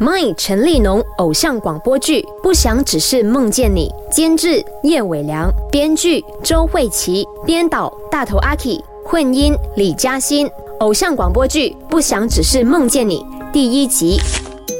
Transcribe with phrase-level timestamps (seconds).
[0.00, 10.50] My 陈立农偶像广播剧《不想只是梦见你》，监制叶伟良，编剧周慧琪，编导大头阿 K，混音李嘉欣。
[10.78, 13.18] 偶像广播剧《不想只是梦见你》
[13.52, 14.18] 第一集。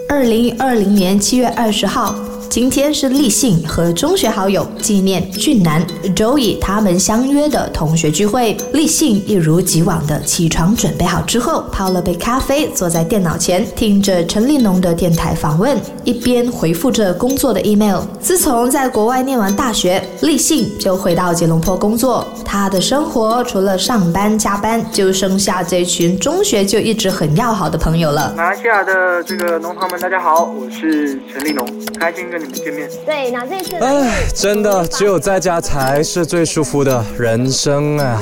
[0.09, 2.15] 二零二零年七月二十号。
[2.51, 8.57] 今天是立信和中学好友纪念俊男、周乙他们相约的同学聚会。
[8.73, 18.01] 立信一如既往的起床准备好之后，泡了杯咖啡，坐在电脑前听着陈立农的电台访问，一边回复着工作的 email。
[18.21, 22.27] 自从在国外念完大学，立信就回到吉隆坡工作。
[22.45, 28.35] 他的生活除了上班加班，就剩下这群中学就一直很要好的朋友了。
[28.37, 31.65] 马来西亚的这个农场们，大家好，我是陈立农，
[31.97, 32.40] 开心跟。
[32.41, 38.19] 你们见面对，那这次哎，真的只有在家才是最舒服的人生啊！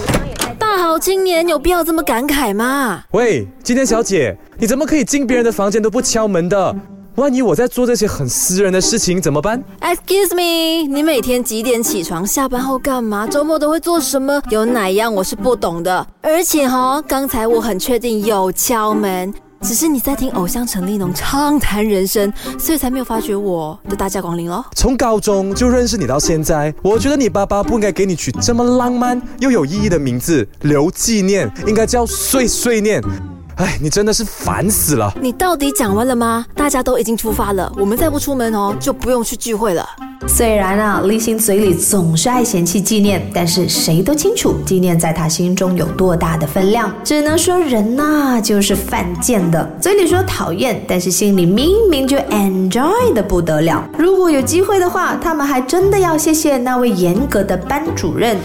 [0.58, 3.04] 大好青年有必要这么感慨吗？
[3.12, 6.74] 喂，今天小姐，你怎么可以进别人的房间都不敲门的？
[7.14, 12.26] 万一我在做这些很私人的事情怎么办？Excuse me，你每天几点起床？
[12.26, 13.26] 下班后干嘛？
[13.26, 14.40] 周末都会做什么？
[14.50, 16.06] 有哪样我是不懂的？
[16.22, 19.32] 而且哈，刚才我很确定有敲门。
[19.60, 24.64] 只是你在听偶像陈立农畅谈人生，所以才没有发觉我的大驾光临咯。
[24.74, 33.02] 从高中就认识你到现在，我觉得你爸爸不应该给你取这么浪漫又有意义的名字，留纪念，应该叫碎碎念。
[33.58, 35.12] 哎，你真的是烦死了！
[35.20, 36.46] 你到底讲完了吗？
[36.54, 39.84] 大家都已经出发了，我们再不出门哦，就不用去聚会了。
[40.28, 46.88] 虽然啊，立新嘴里总是爱嫌弃纪念，但是谁都清楚纪念在他心中有多大的分量。
[47.02, 53.84] 只能说人呐，就是犯贱的，嘴里说讨厌，但是心里明明就 enjoy 的不得了。
[53.98, 58.36] 如果有机会的话，他们还真的要谢谢那位严格的班主任。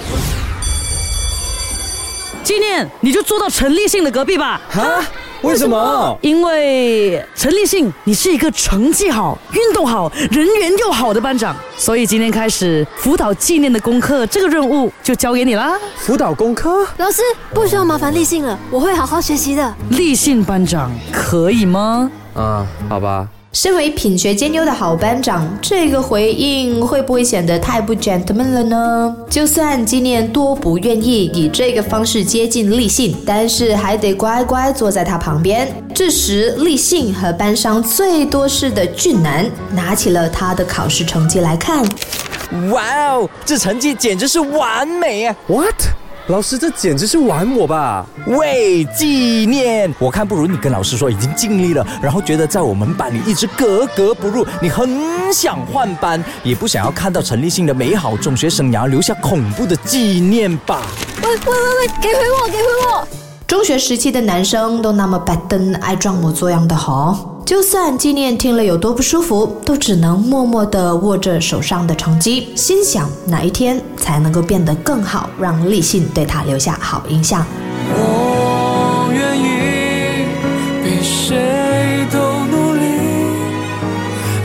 [2.54, 4.62] 纪念，你就坐到陈立信的隔壁吧。
[4.74, 5.02] 啊？
[5.42, 6.16] 为什么？
[6.22, 15.76] 因为陈立信，你是一个成绩好、运动好、人缘又好的班长，所以今天开始辅导纪念的功课，这个任务就交给你啦。
[15.98, 16.86] 辅导功课？
[16.98, 17.24] 老师
[17.56, 19.74] 不需要麻烦立信了，我会好好学习的。
[19.90, 22.12] 立信班长可以吗？
[22.36, 23.28] 啊，好吧。
[23.54, 29.16] 身为品学兼优的好班长，这个回应会不会显得太不 gentleman 了呢？
[29.30, 35.72] 就算今年多不愿意以这个方式接近立信，但是还得乖乖坐在他旁边。
[35.94, 41.86] 这时，立信和班上最多事的俊男拿起了他的考试成绩来看。
[42.72, 45.76] 哇哦，这成绩简直是完美啊！What？
[46.28, 48.06] 老师，这简直是玩我吧？
[48.28, 54.90] 为，纪念，我看不如你跟老师说已经尽力了，然后觉得在我们班里一直格格不入，你很
[55.34, 60.82] 想换班，也不想要看到陈立信的美好中学生涯留下恐怖的纪念吧？
[61.22, 62.64] 喂喂喂喂，给回我，给回
[62.94, 63.08] 我！
[63.46, 67.20] 中学时期的男生都那么板凳，爱装模作样的哈。
[67.46, 77.46] 就算纪念听了有多不舒服，都只能默默地握着手上的成绩，心想哪一天才能够变得更好，让立信对他留下好印象。
[77.90, 80.26] 我愿意
[80.84, 82.82] 比谁都努力，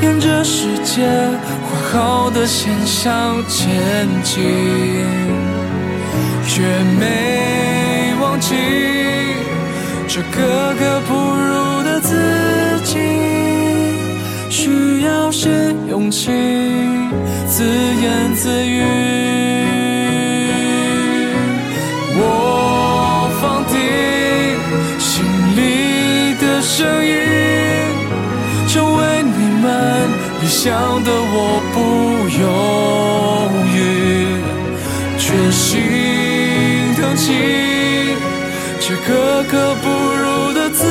[0.02, 1.06] 沿着世界
[1.92, 4.42] 画好的线上前进，
[6.48, 6.62] 却
[6.98, 8.56] 没忘记
[10.08, 11.27] 这格格不
[15.40, 15.48] 些
[15.88, 16.32] 勇气，
[17.46, 18.82] 自言自语。
[22.16, 23.72] 我放低
[24.98, 25.22] 心
[25.54, 27.14] 里的声音，
[28.66, 29.64] 成为你们
[30.42, 31.78] 理想的我，不
[32.42, 32.44] 犹
[33.76, 34.42] 豫，
[35.20, 35.62] 全心
[36.96, 37.22] 疼起
[38.80, 40.82] 这格格不入的自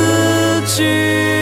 [0.67, 1.36] 己。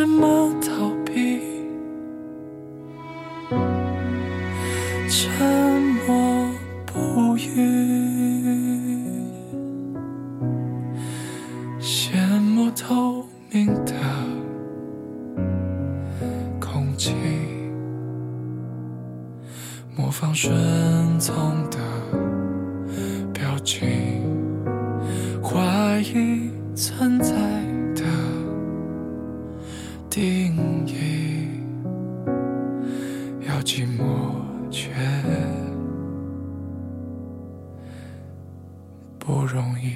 [0.00, 1.42] 什么逃避？
[5.10, 5.28] 沉
[6.06, 6.48] 默
[6.86, 7.99] 不语，
[33.62, 34.32] 寂寞
[34.70, 34.90] 却
[39.18, 39.92] 不容易。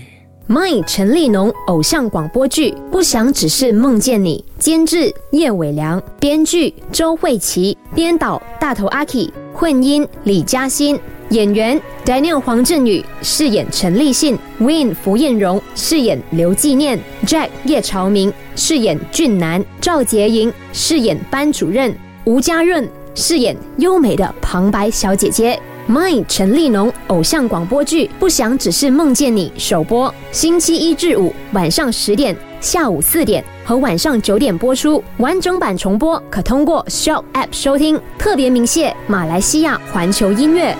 [0.46, 11.00] My 陈立农偶像广播剧《不想只是梦见你》，监制叶伟良，编剧周慧琪，编导大头阿 K，混音李嘉欣。
[11.31, 21.96] 演员 Daniel 黄振宇饰演陈立信，Win 福彦荣饰演刘纪念，Jack 叶朝明饰演俊男，赵洁莹饰演班主任，
[22.26, 25.61] 吴家润饰演优美的旁白小姐姐。
[25.87, 35.05] My 陈立农偶像广播剧《不想只是梦见你》首播，星期一至五晚上十点、下午四点和晚上九点播出。
[35.19, 38.00] 完整版重播可通过 s h o p App 收听。
[38.19, 40.75] 特别鸣谢马来西亚环球音乐。